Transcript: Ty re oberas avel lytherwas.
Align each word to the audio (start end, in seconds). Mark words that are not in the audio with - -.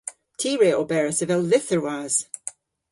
Ty 0.39 0.51
re 0.61 0.69
oberas 0.81 1.19
avel 1.23 1.41
lytherwas. 1.51 2.15